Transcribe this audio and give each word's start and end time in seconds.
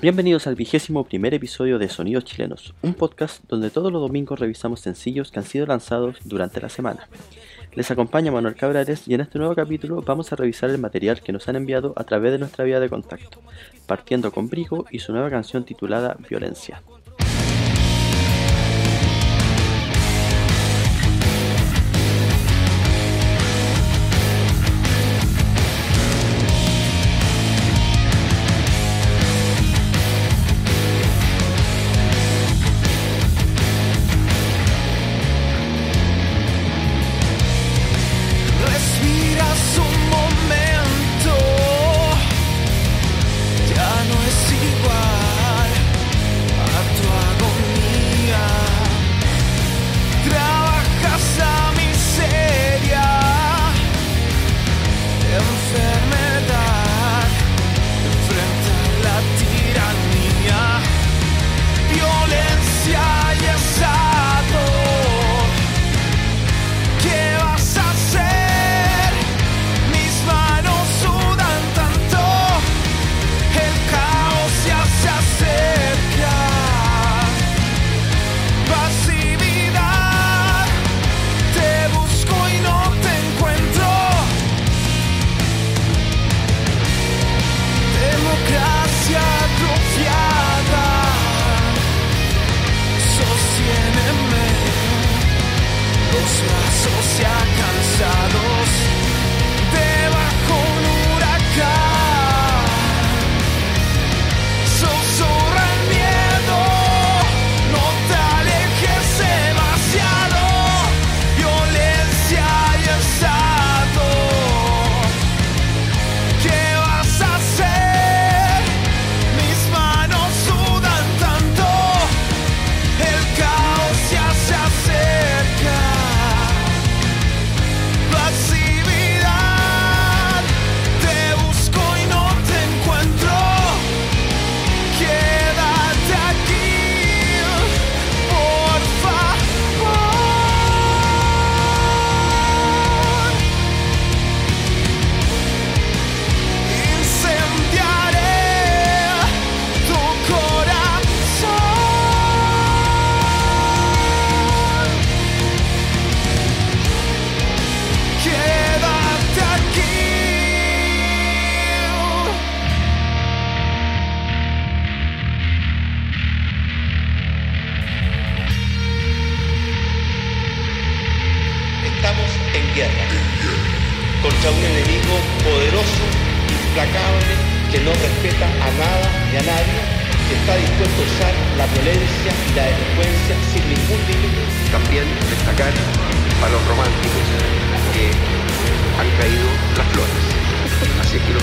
Bienvenidos 0.00 0.46
al 0.46 0.54
vigésimo 0.54 1.02
primer 1.02 1.34
episodio 1.34 1.76
de 1.76 1.88
Sonidos 1.88 2.24
Chilenos, 2.24 2.72
un 2.82 2.94
podcast 2.94 3.42
donde 3.48 3.68
todos 3.68 3.90
los 3.90 4.00
domingos 4.00 4.38
revisamos 4.38 4.78
sencillos 4.78 5.32
que 5.32 5.40
han 5.40 5.44
sido 5.44 5.66
lanzados 5.66 6.18
durante 6.22 6.60
la 6.60 6.68
semana. 6.68 7.08
Les 7.74 7.90
acompaña 7.90 8.30
Manuel 8.30 8.54
Cabrales 8.54 9.08
y 9.08 9.14
en 9.14 9.22
este 9.22 9.40
nuevo 9.40 9.56
capítulo 9.56 10.00
vamos 10.02 10.32
a 10.32 10.36
revisar 10.36 10.70
el 10.70 10.78
material 10.78 11.20
que 11.20 11.32
nos 11.32 11.48
han 11.48 11.56
enviado 11.56 11.94
a 11.96 12.04
través 12.04 12.30
de 12.30 12.38
nuestra 12.38 12.64
vía 12.64 12.78
de 12.78 12.88
contacto, 12.88 13.40
partiendo 13.86 14.30
con 14.30 14.48
Brigo 14.48 14.86
y 14.92 15.00
su 15.00 15.10
nueva 15.10 15.30
canción 15.30 15.64
titulada 15.64 16.16
Violencia. 16.30 16.80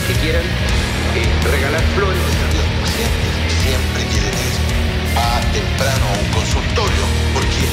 que 0.07 0.13
quieran 0.21 0.43
eh, 0.43 1.25
regalar 1.49 1.81
flores. 1.97 2.21
Los 2.53 2.69
pacientes 2.85 3.33
siempre 3.65 4.05
quieren 4.13 4.29
ir 4.37 4.55
a 5.17 5.41
temprano 5.49 6.05
a 6.05 6.13
un 6.21 6.29
consultorio 6.29 7.03
porque 7.33 7.65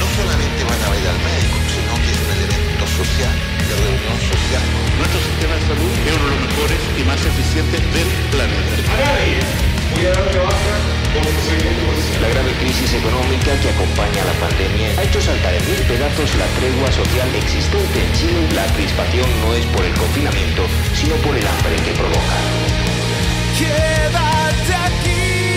no 0.00 0.06
solamente 0.16 0.64
van 0.64 0.80
a 0.80 0.88
ver 0.88 1.04
al 1.12 1.18
médico, 1.20 1.56
sino 1.68 1.92
que 2.00 2.08
es 2.08 2.20
un 2.24 2.30
elemento 2.40 2.84
social, 2.88 3.34
de 3.68 3.74
reunión 3.84 4.16
social. 4.16 4.64
Nuestro 4.96 5.20
sistema 5.20 5.54
de 5.60 5.62
salud 5.68 5.92
es 6.08 6.12
uno 6.16 6.24
de 6.24 6.32
los 6.32 6.42
mejores 6.48 6.80
y 6.96 7.02
más 7.04 7.20
eficientes 7.20 7.80
del 7.92 8.08
planeta. 8.32 9.77
La 12.20 12.28
grave 12.28 12.52
crisis 12.60 12.92
económica 12.94 13.58
que 13.60 13.70
acompaña 13.70 14.22
a 14.22 14.26
la 14.26 14.32
pandemia 14.40 14.88
ha 14.98 15.02
hecho 15.04 15.20
saltar 15.20 15.54
en 15.54 15.66
mil 15.66 15.80
pedazos 15.86 16.34
la 16.36 16.46
tregua 16.58 16.92
social 16.92 17.28
existente 17.34 18.02
en 18.04 18.12
Chile. 18.12 18.48
La 18.54 18.66
crispación 18.74 19.28
no 19.40 19.54
es 19.54 19.64
por 19.66 19.84
el 19.84 19.94
confinamiento, 19.94 20.66
sino 20.94 21.14
por 21.16 21.36
el 21.36 21.46
hambre 21.46 21.76
que 21.84 21.92
provoca. 21.92 22.36
Quédate 23.58 24.74
aquí. 24.74 25.47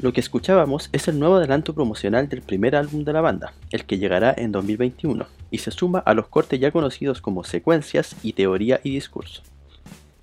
Lo 0.00 0.12
que 0.12 0.20
escuchábamos 0.20 0.90
es 0.92 1.08
el 1.08 1.18
nuevo 1.18 1.36
adelanto 1.36 1.74
promocional 1.74 2.28
del 2.28 2.42
primer 2.42 2.76
álbum 2.76 3.02
de 3.02 3.12
la 3.12 3.20
banda, 3.20 3.52
el 3.70 3.84
que 3.84 3.98
llegará 3.98 4.32
en 4.36 4.52
2021, 4.52 5.26
y 5.50 5.58
se 5.58 5.72
suma 5.72 5.98
a 5.98 6.14
los 6.14 6.28
cortes 6.28 6.60
ya 6.60 6.70
conocidos 6.70 7.20
como 7.20 7.42
secuencias 7.42 8.14
y 8.22 8.34
teoría 8.34 8.80
y 8.84 8.90
discurso. 8.90 9.42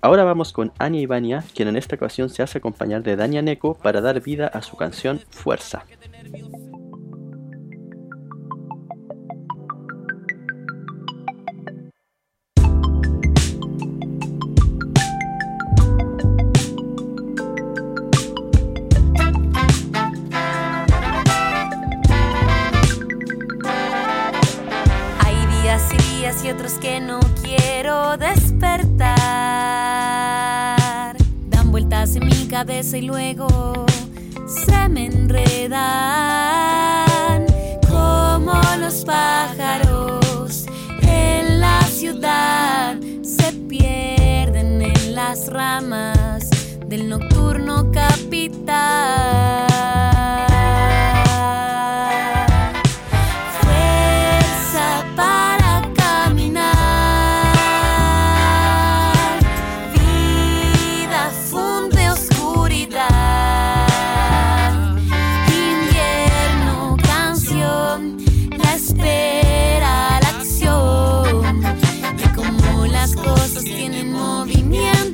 Ahora 0.00 0.24
vamos 0.24 0.54
con 0.54 0.72
Anya 0.78 1.00
Ivania, 1.00 1.44
quien 1.54 1.68
en 1.68 1.76
esta 1.76 1.96
ocasión 1.96 2.30
se 2.30 2.42
hace 2.42 2.56
acompañar 2.56 3.02
de 3.02 3.16
Dania 3.16 3.42
Neko 3.42 3.74
para 3.74 4.00
dar 4.00 4.22
vida 4.22 4.46
a 4.46 4.62
su 4.62 4.76
canción 4.76 5.20
Fuerza. 5.28 5.84
Y 26.26 26.50
otros 26.50 26.72
que 26.80 26.98
no 26.98 27.20
quiero 27.40 28.16
despertar. 28.16 29.06
Dan 31.48 31.70
vueltas 31.70 32.16
en 32.16 32.26
mi 32.26 32.48
cabeza 32.48 32.98
y 32.98 33.02
luego 33.02 33.86
se 34.48 34.88
me 34.88 35.06
enredan 35.06 35.76
como 37.88 38.60
los 38.80 39.04
pájaros 39.04 40.66
en 41.02 41.60
la 41.60 41.80
ciudad 41.82 42.96
se 43.22 43.52
pierden 43.68 44.82
en 44.82 45.14
las 45.14 45.46
ramas 45.46 46.50
del 46.88 47.08
nocturno 47.08 47.92
capital. 47.92 49.65
sostiene 73.56 74.04
movimiento. 74.04 75.05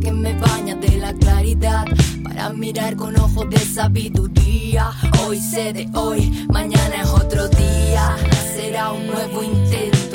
Que 0.00 0.10
me 0.10 0.32
baña 0.40 0.74
de 0.74 0.96
la 0.96 1.12
claridad 1.12 1.84
para 2.24 2.48
mirar 2.48 2.96
con 2.96 3.14
ojos 3.20 3.48
de 3.50 3.58
sabiduría. 3.58 4.90
Hoy 5.26 5.38
sé 5.38 5.74
de 5.74 5.86
hoy, 5.94 6.46
mañana 6.48 7.02
es 7.02 7.08
otro 7.10 7.46
día. 7.48 8.16
Será 8.56 8.92
un 8.92 9.06
nuevo 9.06 9.42
intento 9.42 10.05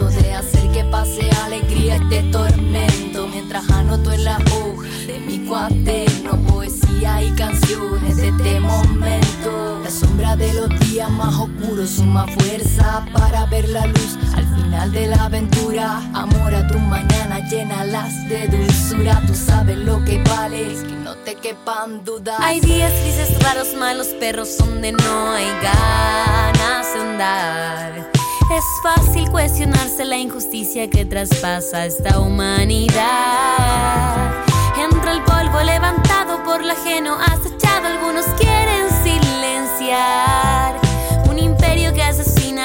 pase 0.91 1.29
alegría 1.45 1.95
este 1.95 2.21
tormento. 2.23 3.27
Mientras 3.27 3.67
anoto 3.71 4.11
en 4.11 4.25
la 4.25 4.37
hoja 4.37 4.87
de 5.07 5.19
mi 5.19 5.39
cuaderno 5.47 6.37
poesía 6.47 7.23
y 7.23 7.31
canciones 7.31 8.17
de 8.17 8.27
este 8.27 8.59
momento. 8.59 9.79
La 9.83 9.89
sombra 9.89 10.35
de 10.35 10.53
los 10.53 10.69
días 10.81 11.09
más 11.09 11.33
oscuros 11.35 11.89
suma 11.89 12.27
fuerza 12.27 13.05
para 13.13 13.45
ver 13.45 13.67
la 13.69 13.87
luz 13.87 14.17
al 14.35 14.45
final 14.55 14.91
de 14.91 15.07
la 15.07 15.25
aventura. 15.25 16.01
Amor 16.13 16.53
a 16.53 16.67
tu 16.67 16.77
mañana, 16.77 17.39
llénalas 17.49 18.13
de 18.29 18.47
dulzura. 18.47 19.21
Tú 19.25 19.33
sabes 19.33 19.77
lo 19.77 20.03
que 20.03 20.21
vales, 20.23 20.83
que 20.83 20.93
no 20.93 21.15
te 21.15 21.35
quepan 21.35 22.03
dudas. 22.03 22.37
Hay 22.39 22.59
días 22.59 22.91
grises, 23.01 23.41
raros, 23.41 23.73
malos 23.79 24.07
perros 24.19 24.57
donde 24.57 24.91
no 24.91 25.31
hay 25.31 25.47
ganas 25.61 26.93
de 26.93 26.99
andar. 26.99 28.20
Es 28.55 28.65
fácil 28.83 29.29
cuestionarse 29.31 30.05
la 30.05 30.17
injusticia 30.17 30.89
que 30.89 31.05
traspasa 31.05 31.85
esta 31.85 32.19
humanidad. 32.19 33.01
Entre 34.77 35.11
el 35.11 35.23
polvo 35.23 35.61
levantado 35.61 36.43
por 36.43 36.63
lo 36.63 36.71
ajeno, 36.71 37.17
acechado, 37.19 37.87
algunos 37.87 38.25
quieren 38.37 38.89
silenciar 39.03 40.81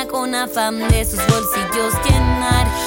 con 0.04 0.34
afán 0.34 0.78
de 0.88 1.04
sus 1.04 1.20
bolsillos 1.26 1.94
llenar. 2.04 2.85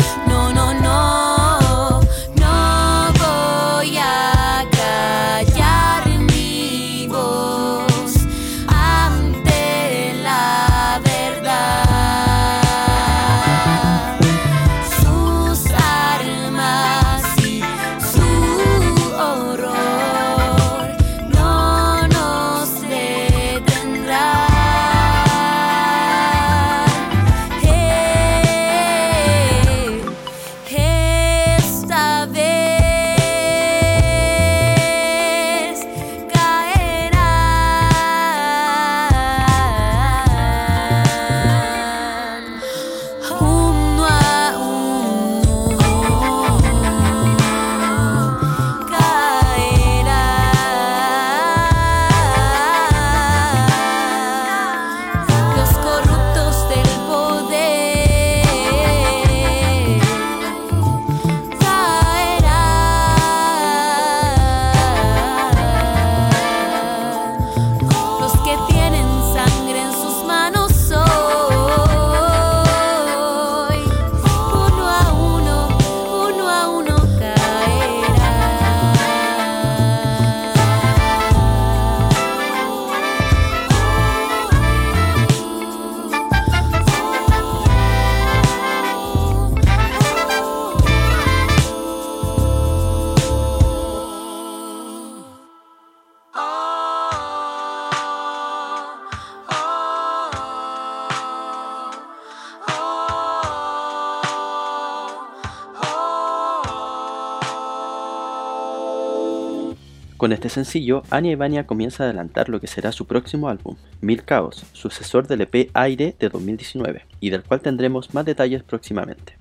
Con 110.30 110.36
este 110.36 110.50
sencillo, 110.50 111.02
Anya 111.10 111.32
Ivania 111.32 111.66
comienza 111.66 112.04
a 112.04 112.06
adelantar 112.06 112.50
lo 112.50 112.62
que 112.62 112.68
será 112.68 112.92
su 112.92 113.08
próximo 113.08 113.50
álbum, 113.50 113.78
Mil 114.00 114.24
Caos, 114.24 114.64
sucesor 114.74 115.26
del 115.26 115.42
EP 115.42 115.72
Aire 115.74 116.16
de 116.20 116.30
2019, 116.30 117.08
y 117.20 117.32
del 117.32 117.42
cual 117.42 117.62
tendremos 117.62 118.14
más 118.14 118.26
detalles 118.26 118.62
próximamente. 118.62 119.40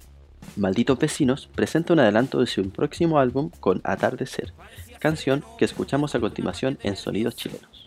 Malditos 0.57 0.99
Vecinos 0.99 1.47
presenta 1.55 1.93
un 1.93 2.01
adelanto 2.01 2.41
de 2.41 2.47
su 2.47 2.71
próximo 2.71 3.19
álbum 3.19 3.51
con 3.61 3.83
Atardecer, 3.85 4.55
canción 4.99 5.45
que 5.59 5.67
escuchamos 5.67 6.15
a 6.15 6.21
continuación 6.21 6.79
en 6.83 6.97
Sonidos 6.97 7.37
Chilenos. 7.37 7.78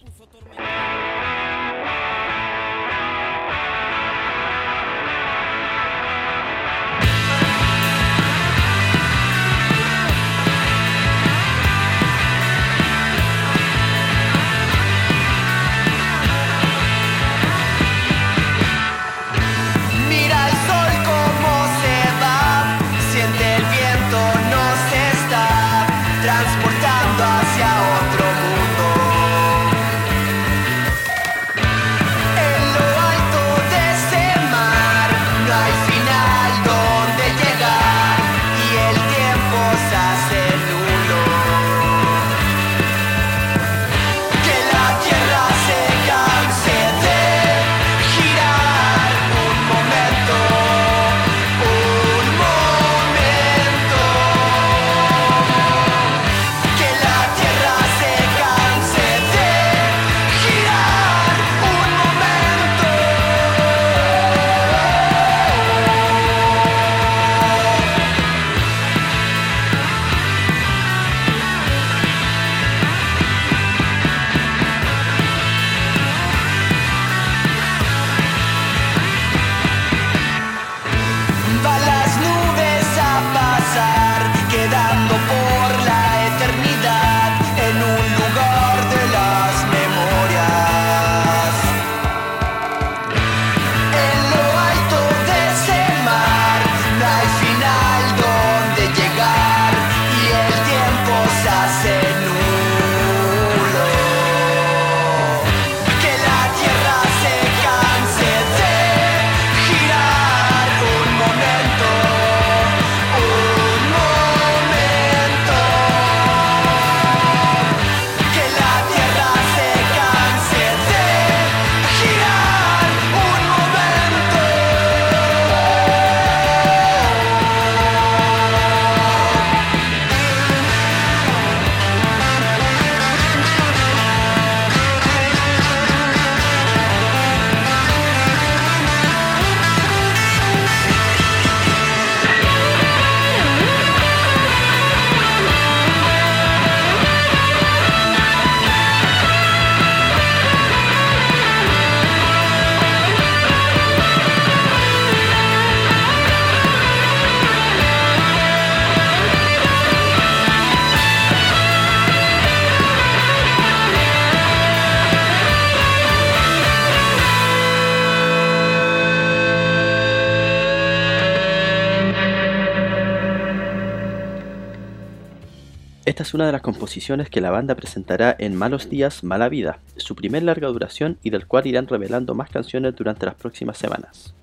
Esta 176.11 176.23
es 176.23 176.33
una 176.33 176.45
de 176.45 176.51
las 176.51 176.61
composiciones 176.61 177.29
que 177.29 177.39
la 177.39 177.51
banda 177.51 177.73
presentará 177.73 178.35
en 178.37 178.53
Malos 178.53 178.89
Días, 178.89 179.23
Mala 179.23 179.47
Vida, 179.47 179.79
su 179.95 180.13
primer 180.13 180.43
larga 180.43 180.67
duración 180.67 181.17
y 181.23 181.29
del 181.29 181.47
cual 181.47 181.67
irán 181.67 181.87
revelando 181.87 182.35
más 182.35 182.49
canciones 182.49 182.93
durante 182.97 183.25
las 183.25 183.35
próximas 183.35 183.77
semanas. 183.77 184.35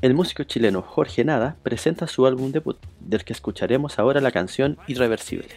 El 0.00 0.14
músico 0.14 0.44
chileno 0.44 0.80
Jorge 0.80 1.24
Nada 1.24 1.56
presenta 1.64 2.06
su 2.06 2.24
álbum 2.24 2.52
debut, 2.52 2.78
del 3.00 3.24
que 3.24 3.32
escucharemos 3.32 3.98
ahora 3.98 4.20
la 4.20 4.30
canción 4.30 4.78
Irreversible. 4.86 5.48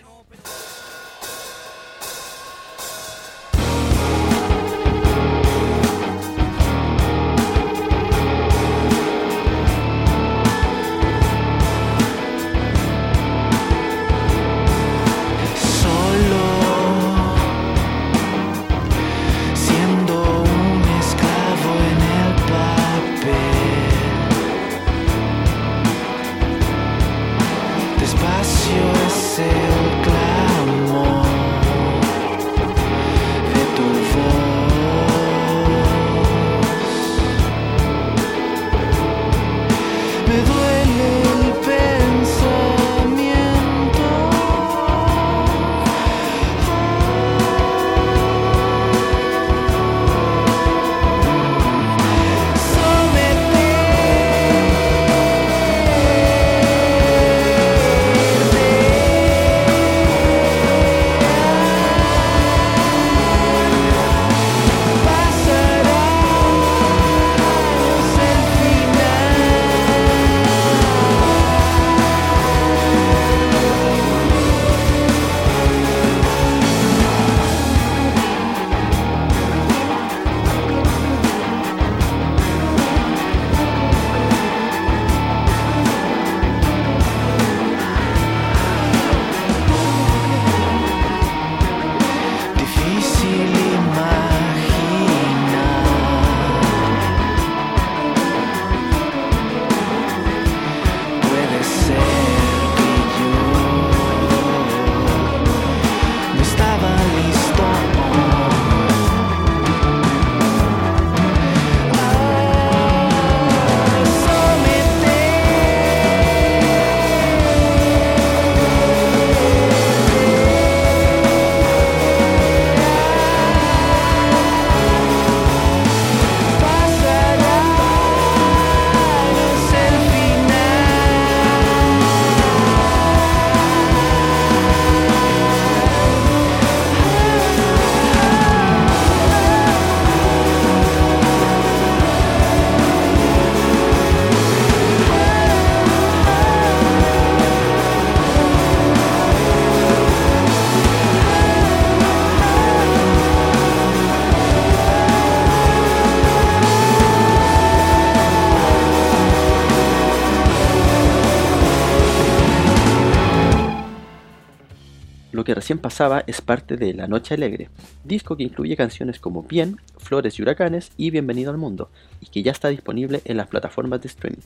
Lo 165.42 165.46
que 165.46 165.56
recién 165.56 165.80
pasaba 165.80 166.24
es 166.28 166.40
parte 166.40 166.78
de 166.78 166.94
La 166.94 167.08
Noche 167.08 167.34
Alegre, 167.34 167.72
disco 168.04 168.38
que 168.38 168.44
incluye 168.44 168.78
canciones 168.78 169.20
como 169.20 169.42
Bien, 169.42 169.78
Flores 169.98 170.38
y 170.38 170.44
Huracanes 170.44 170.92
y 170.98 171.10
Bienvenido 171.10 171.50
al 171.50 171.58
Mundo, 171.58 171.90
y 172.20 172.28
que 172.28 172.44
ya 172.44 172.52
está 172.52 172.68
disponible 172.68 173.22
en 173.26 173.38
las 173.38 173.48
plataformas 173.48 174.02
de 174.02 174.08
streaming. 174.10 174.44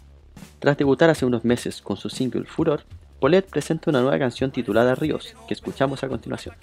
Tras 0.59 0.77
debutar 0.77 1.09
hace 1.09 1.25
unos 1.25 1.43
meses 1.43 1.81
con 1.81 1.97
su 1.97 2.09
single 2.09 2.45
Furor, 2.45 2.83
Paulette 3.19 3.49
presenta 3.49 3.89
una 3.89 3.99
nueva 3.99 4.17
canción 4.17 4.51
titulada 4.51 4.95
Ríos, 4.95 5.35
que 5.49 5.53
escuchamos 5.53 6.01
a 6.01 6.07
continuación. 6.07 6.55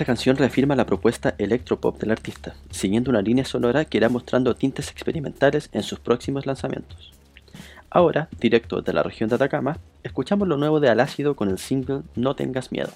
Esta 0.00 0.06
canción 0.06 0.38
reafirma 0.38 0.74
la 0.74 0.86
propuesta 0.86 1.34
electropop 1.36 2.00
del 2.00 2.12
artista, 2.12 2.54
siguiendo 2.70 3.10
una 3.10 3.20
línea 3.20 3.44
sonora 3.44 3.84
que 3.84 3.98
irá 3.98 4.08
mostrando 4.08 4.54
tintes 4.54 4.90
experimentales 4.90 5.68
en 5.74 5.82
sus 5.82 6.00
próximos 6.00 6.46
lanzamientos. 6.46 7.12
Ahora, 7.90 8.30
directo 8.40 8.80
de 8.80 8.94
la 8.94 9.02
región 9.02 9.28
de 9.28 9.36
Atacama, 9.36 9.76
escuchamos 10.02 10.48
lo 10.48 10.56
nuevo 10.56 10.80
de 10.80 10.88
Alácido 10.88 11.36
con 11.36 11.50
el 11.50 11.58
single 11.58 12.00
No 12.16 12.34
tengas 12.34 12.72
miedo. 12.72 12.88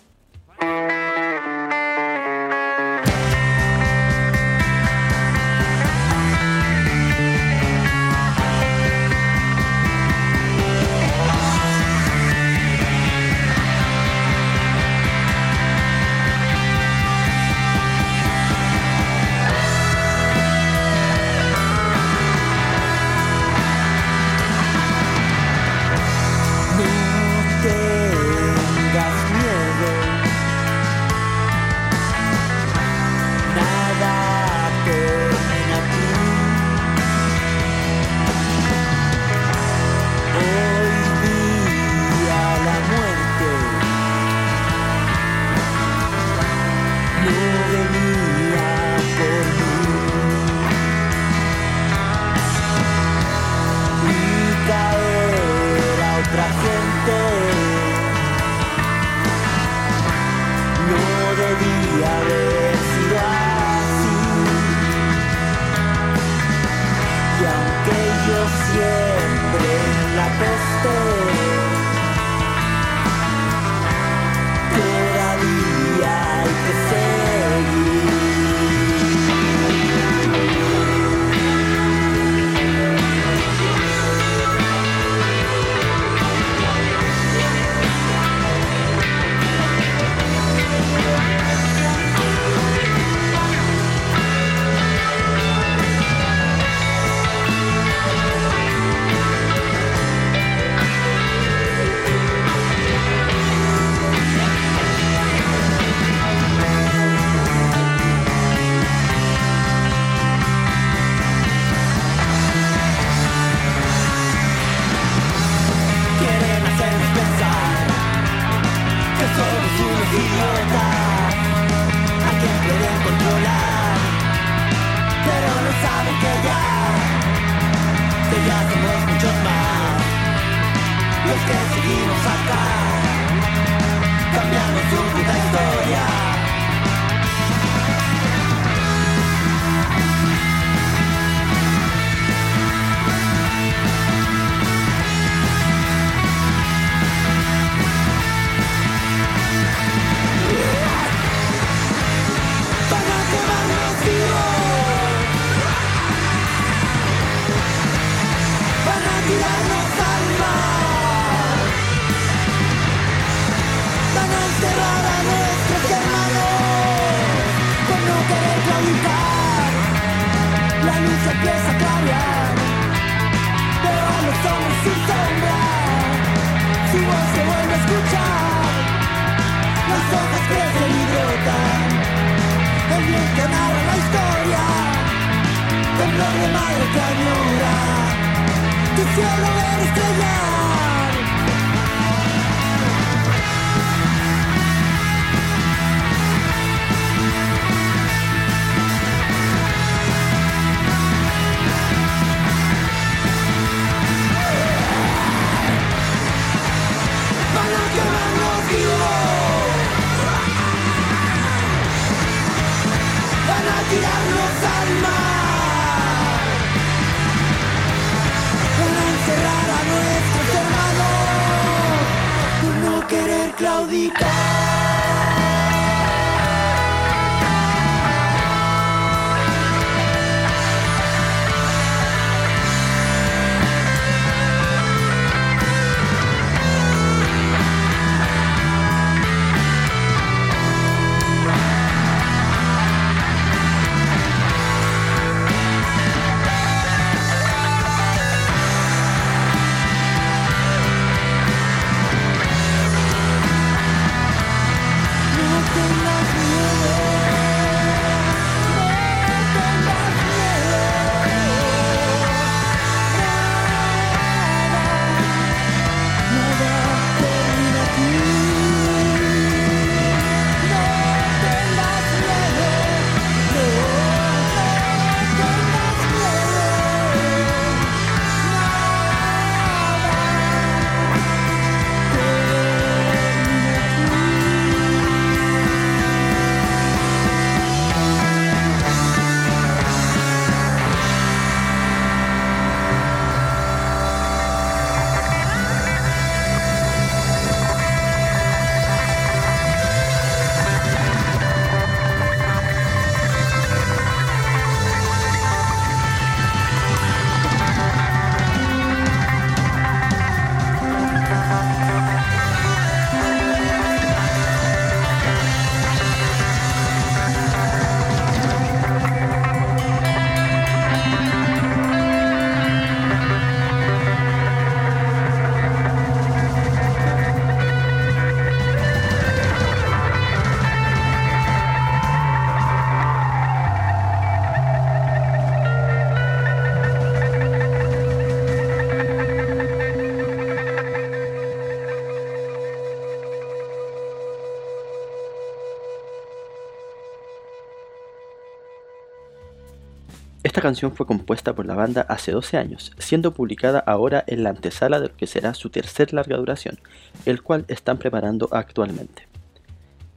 Esta 350.55 350.63
canción 350.63 350.95
fue 350.95 351.05
compuesta 351.05 351.53
por 351.53 351.67
la 351.67 351.75
banda 351.75 352.07
hace 352.09 352.31
12 352.31 352.57
años, 352.57 352.93
siendo 352.97 353.35
publicada 353.35 353.81
ahora 353.81 354.23
en 354.29 354.45
la 354.45 354.51
antesala 354.51 355.01
de 355.01 355.09
lo 355.09 355.17
que 355.17 355.27
será 355.27 355.53
su 355.53 355.69
tercer 355.69 356.13
larga 356.13 356.37
duración, 356.37 356.79
el 357.27 357.43
cual 357.43 357.65
están 357.67 357.99
preparando 357.99 358.49
actualmente. 358.53 359.27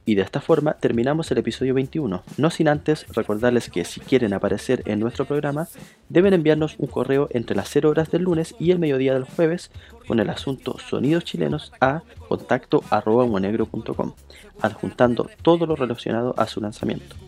Y 0.04 0.14
de 0.14 0.22
esta 0.22 0.40
forma 0.40 0.74
terminamos 0.74 1.28
el 1.32 1.38
episodio 1.38 1.74
21, 1.74 2.22
no 2.36 2.50
sin 2.50 2.68
antes 2.68 3.04
recordarles 3.08 3.68
que 3.68 3.84
si 3.84 3.98
quieren 3.98 4.32
aparecer 4.32 4.84
en 4.86 5.00
nuestro 5.00 5.24
programa, 5.24 5.66
deben 6.08 6.32
enviarnos 6.32 6.76
un 6.78 6.86
correo 6.86 7.26
entre 7.32 7.56
las 7.56 7.68
0 7.70 7.90
horas 7.90 8.12
del 8.12 8.22
lunes 8.22 8.54
y 8.60 8.70
el 8.70 8.78
mediodía 8.78 9.14
del 9.14 9.24
jueves 9.24 9.72
con 10.06 10.20
el 10.20 10.30
asunto 10.30 10.78
Sonidos 10.78 11.24
Chilenos 11.24 11.72
a 11.80 12.02
contacto 12.28 12.84
adjuntando 14.62 15.28
todo 15.42 15.66
lo 15.66 15.74
relacionado 15.74 16.32
a 16.36 16.46
su 16.46 16.60
lanzamiento. 16.60 17.27